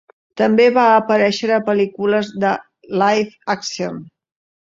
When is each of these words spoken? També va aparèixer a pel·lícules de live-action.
També 0.41 0.63
va 0.77 0.85
aparèixer 0.93 1.49
a 1.57 1.59
pel·lícules 1.67 2.31
de 2.45 2.53
live-action. 3.03 4.01